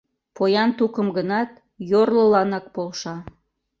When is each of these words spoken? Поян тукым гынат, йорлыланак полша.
Поян 0.35 0.69
тукым 0.77 1.07
гынат, 1.17 1.49
йорлыланак 1.91 2.65
полша. 2.75 3.15